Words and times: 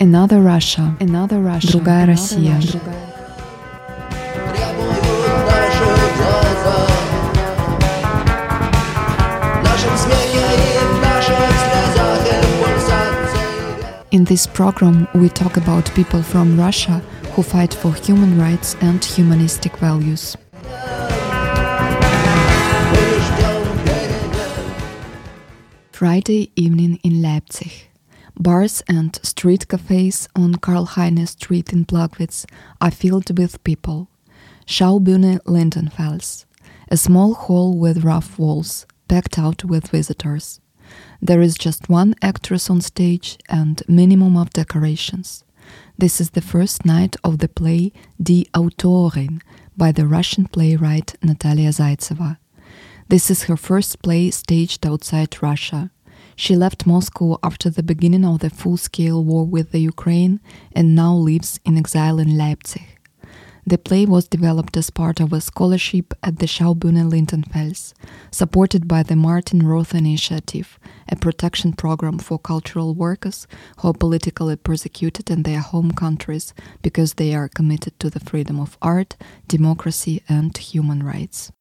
Another 0.00 0.40
Russia, 0.40 0.94
Another 1.00 1.40
Russia, 1.40 1.68
другая 1.68 2.06
Россия. 2.06 2.60
In 14.10 14.24
this 14.24 14.46
program, 14.46 15.06
we 15.14 15.28
talk 15.28 15.56
about 15.56 15.90
people 15.94 16.22
from 16.22 16.58
Russia 16.58 17.02
who 17.34 17.42
fight 17.42 17.74
for 17.74 17.92
human 17.92 18.38
rights 18.38 18.74
and 18.80 19.04
humanistic 19.04 19.76
values. 19.76 20.36
Friday 25.92 26.50
evening 26.56 26.98
in 27.02 27.22
Leipzig. 27.22 27.72
Bars 28.39 28.81
and 28.87 29.19
street 29.23 29.67
cafes 29.67 30.27
on 30.35 30.55
Karl 30.55 30.85
Heine 30.85 31.27
Street 31.27 31.71
in 31.73 31.85
Plagwitz 31.85 32.45
are 32.79 32.91
filled 32.91 33.37
with 33.37 33.63
people. 33.63 34.09
Schaubühne 34.65 35.39
Lindenfels, 35.43 36.45
a 36.89 36.97
small 36.97 37.33
hall 37.33 37.77
with 37.77 38.03
rough 38.03 38.39
walls, 38.39 38.85
packed 39.07 39.37
out 39.37 39.65
with 39.65 39.89
visitors. 39.89 40.59
There 41.21 41.41
is 41.41 41.55
just 41.55 41.89
one 41.89 42.15
actress 42.21 42.69
on 42.69 42.81
stage 42.81 43.37
and 43.49 43.83
minimum 43.87 44.37
of 44.37 44.51
decorations. 44.51 45.43
This 45.97 46.19
is 46.19 46.31
the 46.31 46.41
first 46.41 46.85
night 46.85 47.15
of 47.23 47.39
the 47.39 47.47
play 47.47 47.91
Die 48.21 48.45
Autorin 48.53 49.41
by 49.77 49.91
the 49.91 50.07
Russian 50.07 50.45
playwright 50.45 51.15
Natalia 51.21 51.69
Zaitseva. 51.69 52.37
This 53.07 53.29
is 53.29 53.43
her 53.43 53.57
first 53.57 54.01
play 54.01 54.31
staged 54.31 54.87
outside 54.87 55.41
Russia. 55.41 55.91
She 56.35 56.55
left 56.55 56.87
Moscow 56.87 57.37
after 57.43 57.69
the 57.69 57.83
beginning 57.83 58.25
of 58.25 58.39
the 58.39 58.49
full 58.49 58.77
scale 58.77 59.23
war 59.23 59.45
with 59.45 59.71
the 59.71 59.79
Ukraine 59.79 60.39
and 60.73 60.95
now 60.95 61.13
lives 61.13 61.59
in 61.65 61.77
exile 61.77 62.19
in 62.19 62.37
Leipzig. 62.37 63.01
The 63.65 63.77
play 63.77 64.05
was 64.07 64.27
developed 64.27 64.75
as 64.75 64.89
part 64.89 65.19
of 65.19 65.31
a 65.31 65.39
scholarship 65.39 66.15
at 66.23 66.39
the 66.39 66.47
Schaubühne 66.47 67.09
Lindenfels, 67.11 67.93
supported 68.31 68.87
by 68.87 69.03
the 69.03 69.15
Martin 69.15 69.65
Roth 69.65 69.93
Initiative, 69.93 70.79
a 71.07 71.15
protection 71.15 71.73
program 71.73 72.17
for 72.17 72.39
cultural 72.39 72.95
workers 72.95 73.45
who 73.77 73.89
are 73.89 73.93
politically 73.93 74.55
persecuted 74.55 75.29
in 75.29 75.43
their 75.43 75.59
home 75.59 75.91
countries 75.91 76.55
because 76.81 77.13
they 77.13 77.35
are 77.35 77.47
committed 77.47 77.99
to 77.99 78.09
the 78.09 78.19
freedom 78.19 78.59
of 78.59 78.77
art, 78.81 79.15
democracy 79.47 80.23
and 80.27 80.57
human 80.57 81.03
rights. 81.03 81.51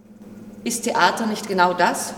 Ist 0.64 0.84
Theater 0.84 1.26
nicht 1.26 1.48
genau 1.48 1.74
das? 1.74 2.14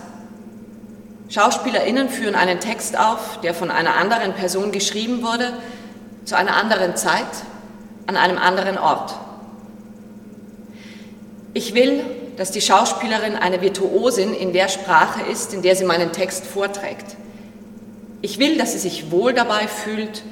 SchauspielerInnen 1.32 2.10
führen 2.10 2.34
einen 2.34 2.60
Text 2.60 2.98
auf, 2.98 3.40
der 3.40 3.54
von 3.54 3.70
einer 3.70 3.96
anderen 3.96 4.34
Person 4.34 4.70
geschrieben 4.70 5.22
wurde, 5.22 5.54
zu 6.26 6.36
einer 6.36 6.56
anderen 6.56 6.94
Zeit, 6.94 7.26
an 8.06 8.16
einem 8.16 8.36
anderen 8.36 8.76
Ort. 8.76 9.14
Ich 11.54 11.74
will, 11.74 12.04
dass 12.36 12.50
die 12.50 12.60
Schauspielerin 12.60 13.34
eine 13.34 13.62
Virtuosin 13.62 14.34
in 14.34 14.52
der 14.52 14.68
Sprache 14.68 15.22
ist, 15.22 15.54
in 15.54 15.62
der 15.62 15.74
sie 15.74 15.84
meinen 15.84 16.12
Text 16.12 16.44
vorträgt. 16.44 17.16
Ich 18.20 18.38
will, 18.38 18.58
dass 18.58 18.72
sie 18.72 18.78
sich 18.78 19.10
wohl 19.10 19.32
dabei 19.32 19.68
fühlt 19.68 20.22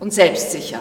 und 0.00 0.12
selbstsicher, 0.12 0.80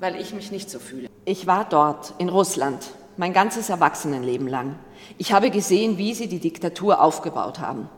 weil 0.00 0.20
ich 0.20 0.34
mich 0.34 0.50
nicht 0.50 0.68
so 0.68 0.80
fühle. 0.80 1.08
Ich 1.24 1.46
war 1.46 1.64
dort, 1.64 2.14
in 2.18 2.28
Russland, 2.28 2.84
mein 3.16 3.32
ganzes 3.32 3.70
Erwachsenenleben 3.70 4.48
lang. 4.48 4.74
Ich 5.18 5.32
habe 5.32 5.50
gesehen, 5.50 5.98
wie 5.98 6.14
sie 6.14 6.28
die 6.28 6.40
Diktatur 6.40 7.00
aufgebaut 7.00 7.60
haben. 7.60 7.88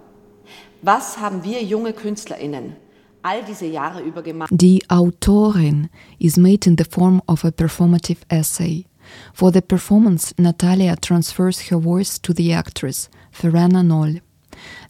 Was 0.83 1.19
haben 1.19 1.43
wir 1.45 1.63
junge 1.63 1.93
KünstlerInnen 1.93 2.77
all 3.23 3.43
diese 3.45 3.67
Jahre 3.67 4.03
über 4.03 4.23
gemacht? 4.23 4.51
Die 4.53 4.89
Autorin 4.89 5.89
is 6.19 6.37
made 6.37 6.69
in 6.69 6.77
the 6.79 6.85
form 6.85 7.21
of 7.27 7.45
a 7.45 7.51
performative 7.51 8.19
essay. 8.29 8.87
For 9.33 9.53
the 9.53 9.63
performance, 9.63 10.35
Natalia 10.39 10.97
transfers 10.97 11.71
her 11.71 11.81
voice 11.81 12.21
to 12.21 12.33
the 12.33 12.53
actress, 12.53 13.09
Ferrana 13.33 13.83
Noll. 13.83 14.21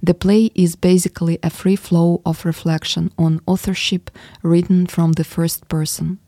The 0.02 0.14
play 0.14 0.50
is 0.54 0.76
basically 0.76 1.38
a 1.42 1.50
free 1.50 1.76
flow 1.76 2.22
of 2.24 2.44
reflection 2.44 3.12
on 3.18 3.40
authorship 3.46 4.10
written 4.42 4.86
from 4.86 5.12
the 5.12 5.24
first 5.24 5.68
person. 5.68 6.18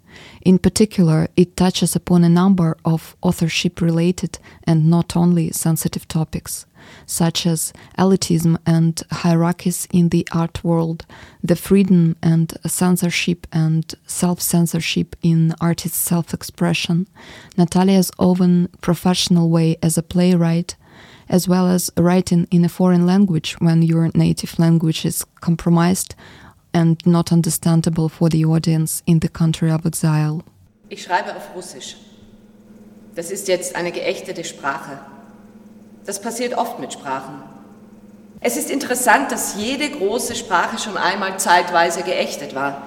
In 0.43 0.59
particular, 0.59 1.29
it 1.37 1.57
touches 1.57 1.97
upon 1.97 2.25
a 2.25 2.29
number 2.29 2.77
of 2.85 3.17
authorship 3.23 3.81
related 3.81 4.39
and 4.65 4.91
not 4.91 5.17
only 5.17 5.51
sensitive 5.51 6.07
topics, 6.09 6.67
such 7.07 7.47
as 7.47 7.73
elitism 7.99 8.57
and 8.67 9.03
hierarchies 9.11 9.87
in 9.93 10.09
the 10.09 10.27
art 10.33 10.63
world, 10.65 11.07
the 11.43 11.57
freedom 11.57 12.17
and 12.23 12.55
censorship 12.67 13.47
and 13.53 13.95
self 14.07 14.41
censorship 14.41 15.17
in 15.23 15.55
artists' 15.61 15.99
self 15.99 16.33
expression, 16.33 17.07
Natalia's 17.57 18.11
own 18.19 18.69
professional 18.81 19.51
way 19.51 19.77
as 19.83 19.99
a 19.99 20.03
playwright, 20.03 20.77
as 21.29 21.47
well 21.47 21.67
as 21.67 21.91
writing 21.97 22.47
in 22.51 22.65
a 22.65 22.69
foreign 22.69 23.07
language 23.07 23.55
when 23.59 23.83
your 23.83 24.11
native 24.15 24.59
language 24.59 25.05
is 25.05 25.25
compromised 25.41 26.15
and 26.73 27.05
not 27.07 27.33
understandable 27.33 28.09
for 28.09 28.29
the 28.31 28.45
audience 28.45 29.03
in 29.07 29.21
the 29.21 29.29
country 29.29 29.71
of 29.71 29.85
exile. 29.85 30.41
Ich 30.89 31.03
schreibe 31.03 31.35
auf 31.37 31.55
Russisch. 31.55 31.97
Das 33.15 33.31
ist 33.31 33.49
jetzt 33.49 33.77
eine 33.77 33.93
geächtete 33.93 34.45
Sprache. 34.45 34.99
Das 36.07 36.21
passiert 36.21 36.55
oft 36.57 36.79
mit 36.79 36.93
Sprachen. 36.93 37.43
Es 38.41 38.57
ist 38.57 38.71
interessant, 38.71 39.33
dass 39.33 39.57
jede 39.57 39.91
große 39.91 40.35
Sprache 40.35 40.79
schon 40.79 40.97
einmal 40.97 41.39
zeitweise 41.39 42.03
geächtet 42.03 42.55
war. 42.55 42.83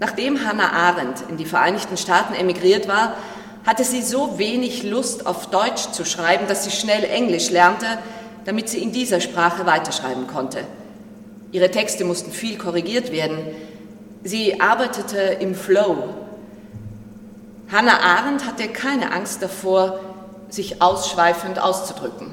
Nachdem 0.00 0.44
Hannah 0.44 0.72
Arendt 0.72 1.22
in 1.28 1.36
die 1.36 1.44
Vereinigten 1.44 1.96
Staaten 1.96 2.34
emigriert 2.34 2.88
war, 2.88 3.16
hatte 3.64 3.84
sie 3.84 4.02
so 4.02 4.38
wenig 4.38 4.82
Lust 4.82 5.26
auf 5.26 5.50
Deutsch 5.50 5.92
zu 5.92 6.04
schreiben, 6.04 6.48
dass 6.48 6.64
sie 6.64 6.70
schnell 6.70 7.04
Englisch 7.04 7.50
lernte, 7.50 7.98
damit 8.44 8.68
sie 8.68 8.82
in 8.82 8.92
dieser 8.92 9.20
Sprache 9.20 9.66
weiterschreiben 9.66 10.26
konnte. 10.26 10.64
Ihre 11.52 11.70
Texte 11.70 12.04
mussten 12.04 12.32
viel 12.32 12.56
korrigiert 12.56 13.12
werden. 13.12 13.38
Sie 14.24 14.60
arbeitete 14.60 15.18
im 15.18 15.54
Flow. 15.54 16.14
Hannah 17.70 18.00
Arendt 18.00 18.46
hatte 18.46 18.68
keine 18.68 19.12
Angst 19.12 19.42
davor, 19.42 20.00
sich 20.48 20.80
ausschweifend 20.80 21.60
auszudrücken. 21.60 22.32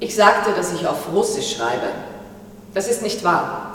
Ich 0.00 0.14
sagte, 0.14 0.52
dass 0.52 0.72
ich 0.72 0.86
auf 0.86 1.12
Russisch 1.12 1.56
schreibe. 1.56 1.88
Das 2.72 2.88
ist 2.88 3.02
nicht 3.02 3.24
wahr. 3.24 3.72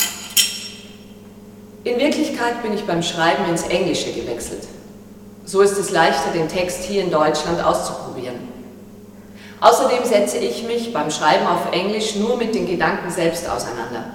In 1.84 2.00
Wirklichkeit 2.00 2.64
bin 2.64 2.74
ich 2.74 2.86
beim 2.86 3.04
Schreiben 3.04 3.46
ins 3.50 3.64
Englische 3.64 4.14
gewechselt. 4.14 4.66
So 5.46 5.62
ist 5.62 5.78
es 5.78 5.92
leichter, 5.92 6.32
den 6.32 6.48
Text 6.48 6.84
hier 6.84 7.04
in 7.04 7.12
Deutschland 7.12 7.62
auszuprobieren. 7.62 8.33
Außerdem 9.64 10.04
setze 10.04 10.40
ich 10.40 10.64
mich 10.64 10.92
beim 10.92 11.10
Schreiben 11.10 11.48
auf 11.48 11.72
Englisch 11.72 12.18
nur 12.18 12.36
mit 12.36 12.54
den 12.54 12.68
Gedanken 12.68 13.10
selbst 13.10 13.50
auseinander. 13.50 14.08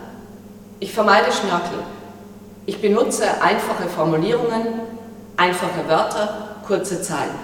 Ich 0.78 0.92
vermeide 0.92 1.32
Schnörkel. 1.32 1.78
Ich 2.66 2.82
benutze 2.82 3.24
einfache 3.40 3.88
Formulierungen, 3.88 4.80
einfache 5.38 5.88
Wörter, 5.88 6.56
kurze 6.66 7.00
Zeilen. 7.00 7.34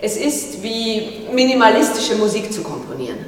Es 0.00 0.16
ist 0.16 0.62
wie 0.62 1.26
minimalistische 1.30 2.14
Musik 2.14 2.50
zu 2.50 2.62
komponieren. 2.62 3.18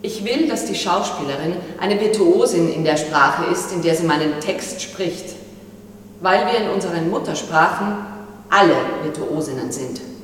Ich 0.00 0.24
will, 0.24 0.48
dass 0.48 0.64
die 0.64 0.74
Schauspielerin 0.74 1.56
eine 1.78 2.00
Virtuosin 2.00 2.72
in 2.72 2.84
der 2.84 2.96
Sprache 2.96 3.52
ist, 3.52 3.70
in 3.72 3.82
der 3.82 3.94
sie 3.94 4.06
meinen 4.06 4.40
Text 4.40 4.80
spricht, 4.80 5.34
weil 6.22 6.46
wir 6.46 6.58
in 6.58 6.70
unseren 6.70 7.10
Muttersprachen 7.10 7.98
alle 8.48 8.76
Virtuosinnen 9.02 9.70
sind. 9.70 10.15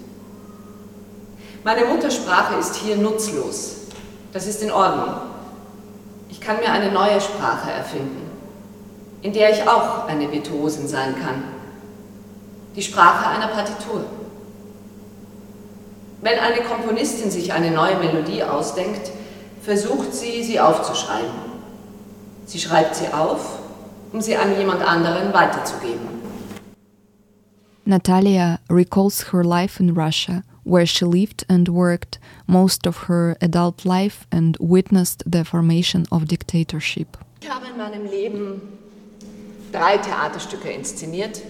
Meine 1.65 1.85
Muttersprache 1.85 2.57
ist 2.57 2.75
hier 2.75 2.97
nutzlos. 2.97 3.77
Das 4.33 4.49
ist 4.49 4.63
in 4.63 4.73
Ordnung. 4.73 5.15
Ich 6.29 6.41
kann 6.41 6.57
mir 6.57 6.73
eine 6.73 6.91
neue 6.91 7.21
Sprache 7.21 7.71
erfinden, 7.71 8.29
in 9.21 9.33
der 9.33 9.53
ich 9.53 9.69
auch 9.69 10.09
eine 10.09 10.33
Virtuosin 10.33 10.89
sein 10.89 11.15
kann. 11.15 11.45
Die 12.75 12.83
Sprache 12.83 13.29
einer 13.29 13.47
Partitur. 13.47 14.05
Wenn 16.21 16.39
eine 16.41 16.63
Komponistin 16.63 17.31
sich 17.31 17.53
eine 17.53 17.71
neue 17.71 17.97
Melodie 17.97 18.43
ausdenkt, 18.43 19.13
versucht 19.63 20.13
sie, 20.13 20.43
sie 20.43 20.59
aufzuschreiben. 20.59 21.53
Sie 22.47 22.59
schreibt 22.59 22.97
sie 22.97 23.07
auf, 23.13 23.61
um 24.13 24.21
sie 24.21 24.37
an 24.37 24.59
jemand 24.59 24.83
anderen 24.83 25.33
weiterzugeben. 25.33 26.09
Natalia 27.85 28.59
recalls 28.69 29.33
her 29.33 29.45
life 29.45 29.81
in 29.81 29.91
Russia 29.91 30.43
where 30.65 30.87
she 30.87 31.05
lived 31.05 31.45
and 31.49 31.69
worked 31.69 32.19
most 32.47 32.87
of 32.87 33.09
her 33.09 33.37
adult 33.41 33.85
life 33.85 34.27
and 34.31 34.57
witnessed 34.61 35.23
the 35.27 35.45
formation 35.45 36.07
of 36.11 36.27
dictatorship. 36.27 37.19
Ich 37.41 37.49
habe 37.49 37.67
in 37.67 37.77
meinem 37.77 38.07
Leben 38.07 38.61
drei 39.73 39.99
Theaterstücke 39.99 40.71
inszeniert. 40.71 41.43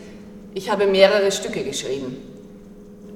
Ich 0.55 0.71
habe 0.71 0.87
mehrere 0.87 1.31
Stücke 1.33 1.65
geschrieben. 1.65 2.17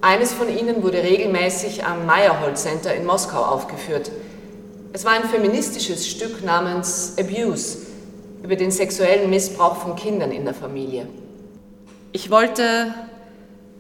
Eines 0.03 0.33
von 0.33 0.49
ihnen 0.49 0.83
wurde 0.83 1.03
regelmäßig 1.03 1.85
am 1.85 2.07
Meyerhold 2.07 2.59
Center 2.59 2.95
in 2.95 3.07
Moskau 3.07 3.43
aufgeführt. 3.43 4.11
Es 4.93 5.05
war 5.05 5.13
ein 5.13 5.25
feministisches 5.25 6.09
Stück 6.09 6.45
namens 6.45 7.15
Abuse 7.19 7.79
über 8.43 8.57
den 8.57 8.71
sexuellen 8.71 9.31
Missbrauch 9.31 9.77
von 9.77 9.97
Kindern 9.97 10.33
in 10.33 10.45
der 10.45 10.55
Familie. 10.55 11.07
Ich 12.13 12.31
wollte 12.31 12.95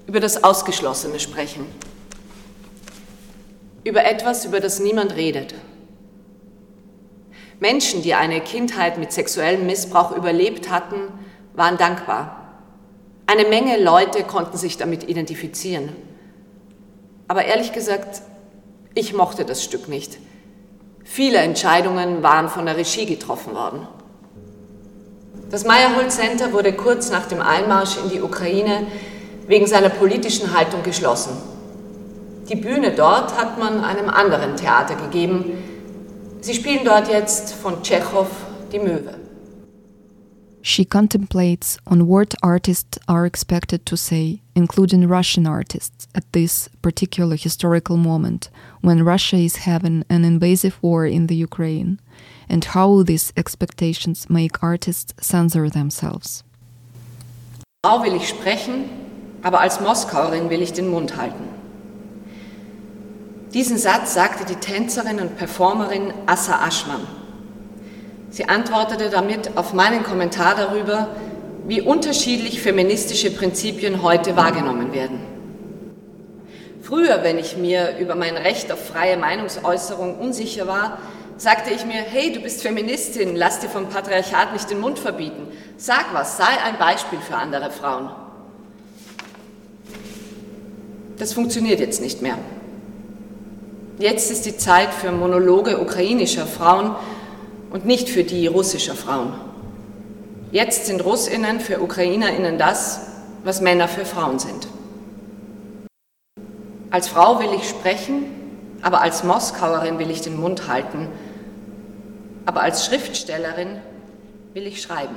über 0.06 0.20
das 0.20 0.42
Ausgeschlossene 0.42 1.20
sprechen. 1.20 1.66
Über 3.86 4.04
etwas, 4.04 4.44
über 4.44 4.58
das 4.58 4.80
niemand 4.80 5.14
redet. 5.14 5.54
Menschen, 7.60 8.02
die 8.02 8.14
eine 8.14 8.40
Kindheit 8.40 8.98
mit 8.98 9.12
sexuellem 9.12 9.64
Missbrauch 9.64 10.10
überlebt 10.10 10.70
hatten, 10.70 10.96
waren 11.54 11.76
dankbar. 11.76 12.64
Eine 13.28 13.44
Menge 13.44 13.80
Leute 13.80 14.24
konnten 14.24 14.56
sich 14.56 14.76
damit 14.76 15.08
identifizieren. 15.08 15.90
Aber 17.28 17.44
ehrlich 17.44 17.72
gesagt, 17.72 18.22
ich 18.94 19.14
mochte 19.14 19.44
das 19.44 19.62
Stück 19.62 19.86
nicht. 19.86 20.18
Viele 21.04 21.38
Entscheidungen 21.38 22.24
waren 22.24 22.48
von 22.48 22.66
der 22.66 22.76
Regie 22.76 23.06
getroffen 23.06 23.54
worden. 23.54 23.86
Das 25.48 25.64
Meyerhold 25.64 26.10
Center 26.10 26.52
wurde 26.52 26.72
kurz 26.72 27.10
nach 27.10 27.26
dem 27.26 27.40
Einmarsch 27.40 27.98
in 28.02 28.10
die 28.10 28.20
Ukraine 28.20 28.88
wegen 29.46 29.68
seiner 29.68 29.90
politischen 29.90 30.58
Haltung 30.58 30.82
geschlossen. 30.82 31.55
Die 32.48 32.56
Bühne 32.56 32.92
dort 32.92 33.36
hat 33.36 33.58
man 33.58 33.82
einem 33.82 34.08
anderen 34.08 34.56
Theater 34.56 34.94
gegeben. 34.94 35.44
Sie 36.40 36.54
spielen 36.54 36.84
dort 36.84 37.08
jetzt 37.08 37.52
von 37.52 37.82
Tschechow 37.82 38.28
die 38.72 38.78
Möwe. 38.78 39.18
She 40.62 40.84
contemplates 40.84 41.78
on 41.86 42.08
what 42.08 42.34
artists 42.42 42.98
are 43.06 43.24
expected 43.24 43.86
to 43.86 43.96
say, 43.96 44.42
including 44.54 45.08
Russian 45.08 45.46
artists, 45.46 46.08
at 46.12 46.24
this 46.32 46.68
particular 46.82 47.36
historical 47.36 47.96
moment 47.96 48.50
when 48.80 49.04
Russia 49.04 49.36
is 49.36 49.64
having 49.64 50.04
an 50.10 50.24
invasive 50.24 50.76
war 50.82 51.06
in 51.06 51.28
the 51.28 51.36
Ukraine, 51.36 52.00
and 52.48 52.64
how 52.64 53.04
these 53.04 53.32
expectations 53.36 54.28
make 54.28 54.60
artists 54.60 55.14
censor 55.20 55.70
themselves. 55.70 56.42
Frau 57.84 58.02
will 58.02 58.16
ich 58.16 58.28
sprechen, 58.28 58.88
aber 59.42 59.60
als 59.60 59.80
Moskauerin 59.80 60.50
will 60.50 60.62
ich 60.62 60.72
den 60.72 60.88
Mund 60.88 61.16
halten. 61.16 61.44
Diesen 63.54 63.78
Satz 63.78 64.14
sagte 64.14 64.44
die 64.44 64.56
Tänzerin 64.56 65.20
und 65.20 65.36
Performerin 65.36 66.12
Assa 66.26 66.64
Aschmann. 66.66 67.06
Sie 68.30 68.48
antwortete 68.48 69.08
damit 69.08 69.56
auf 69.56 69.72
meinen 69.72 70.02
Kommentar 70.02 70.54
darüber, 70.56 71.08
wie 71.66 71.80
unterschiedlich 71.80 72.60
feministische 72.60 73.30
Prinzipien 73.30 74.02
heute 74.02 74.36
wahrgenommen 74.36 74.92
werden. 74.92 75.20
Früher, 76.82 77.22
wenn 77.22 77.38
ich 77.38 77.56
mir 77.56 77.96
über 77.98 78.14
mein 78.14 78.36
Recht 78.36 78.70
auf 78.70 78.84
freie 78.84 79.16
Meinungsäußerung 79.16 80.18
unsicher 80.18 80.66
war, 80.66 80.98
sagte 81.36 81.70
ich 81.70 81.84
mir, 81.84 81.94
hey, 81.94 82.32
du 82.32 82.40
bist 82.40 82.62
Feministin, 82.62 83.36
lass 83.36 83.60
dir 83.60 83.68
vom 83.68 83.88
Patriarchat 83.88 84.52
nicht 84.52 84.70
den 84.70 84.80
Mund 84.80 84.98
verbieten. 84.98 85.48
Sag 85.76 86.06
was, 86.12 86.36
sei 86.36 86.44
ein 86.64 86.78
Beispiel 86.78 87.18
für 87.18 87.36
andere 87.36 87.70
Frauen. 87.70 88.10
Das 91.18 91.32
funktioniert 91.32 91.80
jetzt 91.80 92.00
nicht 92.00 92.22
mehr. 92.22 92.38
Jetzt 93.98 94.30
ist 94.30 94.46
die 94.46 94.56
Zeit 94.56 94.92
für 94.92 95.10
Monologe 95.10 95.80
ukrainischer 95.80 96.46
Frauen, 96.46 96.94
und 97.70 97.84
nicht 97.84 98.08
für 98.08 98.24
die 98.24 98.46
russischer 98.46 98.94
Frauen. 98.94 99.34
Jetzt 100.52 100.86
sind 100.86 101.04
Russinnen 101.04 101.60
für 101.60 101.82
Ukrainerinnen 101.82 102.58
das, 102.58 103.00
was 103.44 103.60
Männer 103.60 103.88
für 103.88 104.04
Frauen 104.04 104.38
sind. 104.38 104.68
Als 106.90 107.08
Frau 107.08 107.40
will 107.40 107.52
ich 107.54 107.68
sprechen, 107.68 108.24
aber 108.80 109.02
als 109.02 109.24
Moskauerin 109.24 109.98
will 109.98 110.10
ich 110.10 110.22
den 110.22 110.40
Mund 110.40 110.68
halten, 110.68 111.08
aber 112.46 112.62
als 112.62 112.86
Schriftstellerin 112.86 113.80
will 114.54 114.66
ich 114.66 114.80
schreiben. 114.80 115.16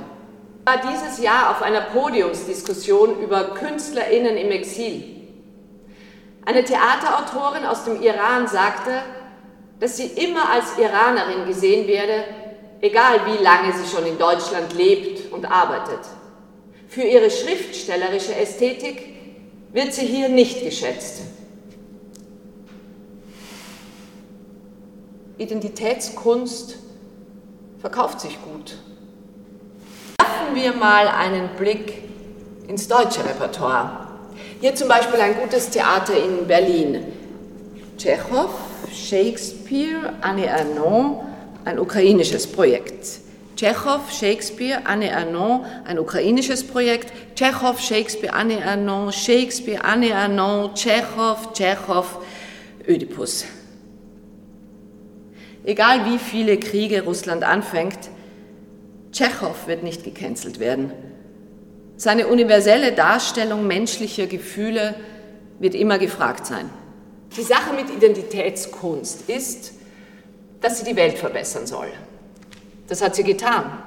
Ich 0.66 0.72
war 0.72 0.92
dieses 0.92 1.22
Jahr 1.22 1.50
auf 1.50 1.62
einer 1.62 1.80
Podiumsdiskussion 1.80 3.20
über 3.22 3.54
Künstlerinnen 3.54 4.36
im 4.36 4.50
Exil. 4.50 5.19
Eine 6.50 6.64
Theaterautorin 6.64 7.64
aus 7.64 7.84
dem 7.84 8.02
Iran 8.02 8.48
sagte, 8.48 8.90
dass 9.78 9.98
sie 9.98 10.06
immer 10.06 10.50
als 10.50 10.78
Iranerin 10.78 11.46
gesehen 11.46 11.86
werde, 11.86 12.24
egal 12.80 13.20
wie 13.26 13.40
lange 13.40 13.72
sie 13.72 13.88
schon 13.88 14.04
in 14.04 14.18
Deutschland 14.18 14.74
lebt 14.74 15.32
und 15.32 15.44
arbeitet. 15.44 16.00
Für 16.88 17.02
ihre 17.02 17.30
schriftstellerische 17.30 18.34
Ästhetik 18.34 19.14
wird 19.72 19.94
sie 19.94 20.04
hier 20.04 20.28
nicht 20.28 20.64
geschätzt. 20.64 21.20
Identitätskunst 25.38 26.78
verkauft 27.78 28.20
sich 28.22 28.36
gut. 28.42 28.74
Werfen 30.18 30.56
wir 30.56 30.72
mal 30.72 31.06
einen 31.06 31.50
Blick 31.50 31.94
ins 32.66 32.88
deutsche 32.88 33.24
Repertoire. 33.24 34.09
Hier 34.60 34.74
zum 34.74 34.88
Beispiel 34.88 35.18
ein 35.18 35.36
gutes 35.36 35.70
Theater 35.70 36.12
in 36.22 36.46
Berlin. 36.46 37.04
Tschechow, 37.96 38.50
Shakespeare, 38.92 40.12
Annie 40.20 40.50
Arnaud, 40.50 41.22
ein 41.64 41.78
ukrainisches 41.78 42.46
Projekt. 42.46 43.20
Tschechow, 43.56 44.00
Shakespeare, 44.10 44.82
Anne 44.84 45.14
Arnaud, 45.16 45.64
ein 45.86 45.98
ukrainisches 45.98 46.66
Projekt. 46.66 47.12
Tschechow, 47.36 47.78
Shakespeare, 47.78 48.32
Anne 48.32 48.62
Arnaud, 48.64 49.14
Shakespeare, 49.14 49.82
Anne 49.82 50.14
Arnaud, 50.14 50.74
Tschechow, 50.74 51.52
Tschechow, 51.54 52.06
Ödipus. 52.86 53.44
Egal 55.64 56.06
wie 56.06 56.18
viele 56.18 56.58
Kriege 56.58 57.04
Russland 57.04 57.44
anfängt, 57.44 58.10
Tschechow 59.12 59.66
wird 59.66 59.82
nicht 59.82 60.04
gecancelt 60.04 60.58
werden. 60.58 60.92
Seine 62.00 62.28
universelle 62.28 62.92
Darstellung 62.92 63.66
menschlicher 63.66 64.26
Gefühle 64.26 64.94
wird 65.58 65.74
immer 65.74 65.98
gefragt 65.98 66.46
sein. 66.46 66.70
Die 67.36 67.42
Sache 67.42 67.74
mit 67.74 67.90
Identitätskunst 67.90 69.28
ist, 69.28 69.74
dass 70.62 70.78
sie 70.78 70.86
die 70.86 70.96
Welt 70.96 71.18
verbessern 71.18 71.66
soll. 71.66 71.88
Das 72.88 73.02
hat 73.02 73.14
sie 73.14 73.22
getan. 73.22 73.82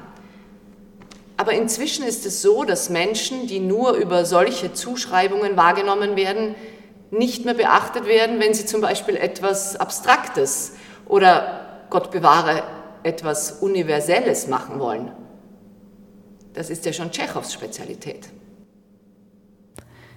Aber 1.37 1.53
inzwischen 1.53 2.05
ist 2.05 2.27
es 2.27 2.43
so, 2.43 2.63
dass 2.65 2.91
Menschen, 2.91 3.47
die 3.47 3.59
nur 3.59 3.93
über 3.93 4.25
solche 4.25 4.73
Zuschreibungen 4.73 5.57
wahrgenommen 5.57 6.15
werden, 6.15 6.53
nicht 7.09 7.45
mehr 7.45 7.55
beachtet 7.55 8.05
werden, 8.05 8.39
wenn 8.39 8.53
sie 8.53 8.67
zum 8.67 8.81
Beispiel 8.81 9.15
etwas 9.15 9.75
Abstraktes 9.75 10.73
oder, 11.07 11.87
Gott 11.89 12.11
bewahre, 12.11 12.61
etwas 13.01 13.53
Universelles 13.53 14.45
machen 14.45 14.79
wollen. 14.79 15.22
Das 16.53 16.69
ist 16.69 16.85
ja 16.85 16.93
schon 16.93 17.11
Tschechows 17.11 17.53
Spezialität. 17.53 18.29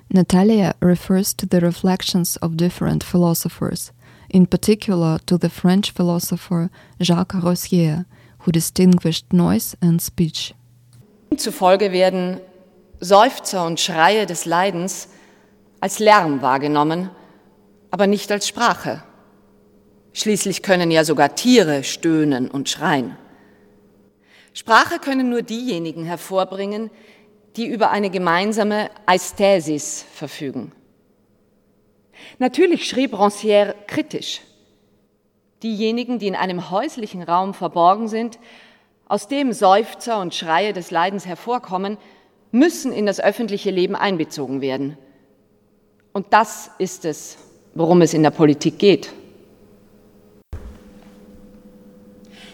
Natalia 0.09 0.75
refers 0.81 1.37
to 1.37 1.47
the 1.51 1.59
reflections 1.59 2.41
of 2.43 2.57
different 2.57 3.03
philosophers 3.03 3.93
in 4.29 4.47
particular 4.47 5.19
to 5.27 5.39
the 5.39 5.49
French 5.49 5.93
philosopher 5.93 6.71
Jacques 7.01 7.43
Rossier, 7.43 8.07
who 8.41 8.53
distinguished 8.53 9.33
noise 9.33 9.77
and 9.81 10.01
speech. 10.01 10.55
Zufolge 11.37 11.93
werden 11.93 12.41
Seufzer 13.01 13.67
und 13.67 13.81
Schreie 13.81 14.27
des 14.27 14.45
Leidens 14.47 15.09
als 15.81 15.99
Lärm 15.99 16.41
wahrgenommen, 16.41 17.11
aber 17.91 18.07
nicht 18.07 18.31
als 18.33 18.49
Sprache. 18.49 19.03
Schließlich 20.13 20.63
können 20.63 20.91
ja 20.91 21.05
sogar 21.05 21.35
Tiere 21.35 21.85
stöhnen 21.85 22.51
und 22.51 22.69
schreien. 22.69 23.17
Sprache 24.57 25.01
können 25.01 25.29
nur 25.29 25.43
diejenigen 25.43 26.05
hervorbringen, 26.05 26.91
die 27.57 27.67
über 27.67 27.91
eine 27.91 28.09
gemeinsame 28.09 28.89
Ästhesis 29.07 30.07
verfügen. 30.15 30.73
Natürlich 32.39 32.89
schrieb 32.89 33.13
Rancière 33.13 33.75
kritisch. 33.87 34.41
Diejenigen, 35.63 36.19
die 36.19 36.27
in 36.27 36.35
einem 36.35 36.71
häuslichen 36.71 37.23
Raum 37.23 37.53
verborgen 37.53 38.09
sind, 38.09 38.39
aus 39.07 39.29
dem 39.29 39.53
Seufzer 39.53 40.21
und 40.21 40.35
Schreie 40.35 40.73
des 40.73 40.91
Leidens 40.91 41.27
hervorkommen, 41.27 41.99
müssen 42.51 42.93
in 42.93 43.05
das 43.05 43.21
öffentliche 43.21 43.71
Leben 43.71 43.95
einbezogen 43.95 44.63
werden. 44.63 44.97
Und 46.15 46.29
das 46.31 46.71
ist 46.79 47.05
es, 47.05 47.37
worum 47.75 48.01
es 48.01 48.15
in 48.15 48.23
der 48.23 48.31
Politik 48.31 48.79
geht. 48.79 49.13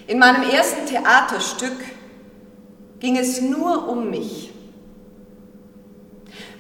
In 0.07 0.19
meinem 0.19 0.43
ersten 0.49 0.87
Theaterstück 0.87 1.77
ging 3.01 3.17
es 3.17 3.41
nur 3.41 3.89
um 3.89 4.11
mich. 4.11 4.53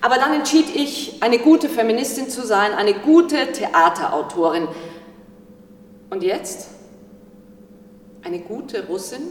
Aber 0.00 0.16
dann 0.16 0.34
entschied 0.34 0.74
ich, 0.74 1.22
eine 1.22 1.38
gute 1.38 1.68
Feministin 1.68 2.28
zu 2.28 2.44
sein, 2.44 2.72
eine 2.72 2.94
gute 2.94 3.52
Theaterautorin. 3.52 4.66
Und 6.10 6.22
jetzt? 6.22 6.68
Eine 8.24 8.40
gute 8.40 8.86
Russin? 8.86 9.22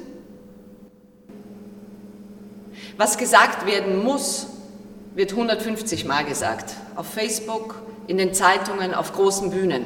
Was 2.98 3.18
gesagt 3.18 3.66
werden 3.66 4.04
muss, 4.04 4.48
wird 5.14 5.32
150 5.32 6.06
Mal 6.06 6.24
gesagt. 6.24 6.74
Auf 6.96 7.08
Facebook, 7.08 7.76
in 8.08 8.18
den 8.18 8.34
Zeitungen, 8.34 8.94
auf 8.94 9.14
großen 9.14 9.52
Bühnen. 9.52 9.86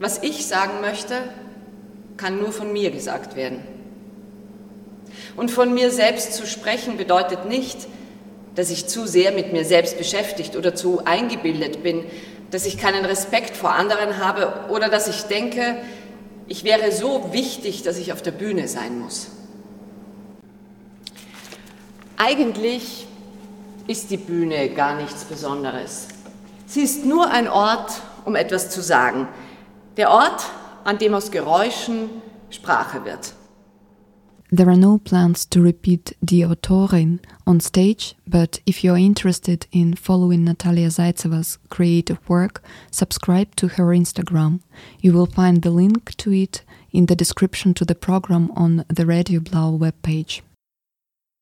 Was 0.00 0.22
ich 0.22 0.46
sagen 0.46 0.80
möchte, 0.80 1.14
kann 2.24 2.38
nur 2.38 2.52
von 2.52 2.72
mir 2.72 2.90
gesagt 2.90 3.36
werden. 3.36 3.60
Und 5.36 5.50
von 5.50 5.74
mir 5.74 5.90
selbst 5.90 6.32
zu 6.32 6.46
sprechen 6.46 6.96
bedeutet 6.96 7.44
nicht, 7.44 7.86
dass 8.54 8.70
ich 8.70 8.86
zu 8.86 9.06
sehr 9.06 9.30
mit 9.32 9.52
mir 9.52 9.66
selbst 9.66 9.98
beschäftigt 9.98 10.56
oder 10.56 10.74
zu 10.74 11.04
eingebildet 11.04 11.82
bin, 11.82 12.02
dass 12.50 12.64
ich 12.64 12.78
keinen 12.78 13.04
Respekt 13.04 13.54
vor 13.54 13.72
anderen 13.72 14.24
habe 14.24 14.70
oder 14.70 14.88
dass 14.88 15.06
ich 15.06 15.24
denke, 15.24 15.76
ich 16.46 16.64
wäre 16.64 16.92
so 16.92 17.30
wichtig, 17.32 17.82
dass 17.82 17.98
ich 17.98 18.10
auf 18.10 18.22
der 18.22 18.30
Bühne 18.30 18.68
sein 18.68 19.00
muss. 19.00 19.26
Eigentlich 22.16 23.06
ist 23.86 24.10
die 24.10 24.16
Bühne 24.16 24.70
gar 24.70 24.96
nichts 24.96 25.24
Besonderes. 25.24 26.08
Sie 26.64 26.80
ist 26.80 27.04
nur 27.04 27.30
ein 27.30 27.48
Ort, 27.48 27.92
um 28.24 28.34
etwas 28.34 28.70
zu 28.70 28.80
sagen. 28.80 29.28
Der 29.98 30.10
Ort, 30.10 30.46
an 30.84 30.98
dem 30.98 31.14
aus 31.14 31.30
Geräuschen 31.30 32.22
Sprache 32.50 33.04
wird. 33.04 33.34
There 34.50 34.68
are 34.68 34.76
no 34.76 34.98
plans 34.98 35.46
to 35.46 35.60
repeat 35.60 36.14
Die 36.22 36.44
Autorin 36.44 37.18
on 37.44 37.58
stage, 37.58 38.14
but 38.24 38.60
if 38.66 38.84
you're 38.84 38.96
interested 38.96 39.66
in 39.72 39.96
following 39.96 40.44
Natalia 40.44 40.90
Zaitseva's 40.90 41.58
creative 41.70 42.20
work, 42.28 42.62
subscribe 42.92 43.56
to 43.56 43.68
her 43.68 43.86
Instagram. 43.86 44.60
You 45.00 45.12
will 45.12 45.26
find 45.26 45.62
the 45.62 45.70
link 45.70 46.16
to 46.18 46.32
it 46.32 46.62
in 46.92 47.06
the 47.06 47.16
description 47.16 47.74
to 47.74 47.84
the 47.84 47.96
program 47.96 48.52
on 48.54 48.84
the 48.88 49.06
Radio 49.06 49.40
Blau 49.40 49.76
webpage. 49.76 50.42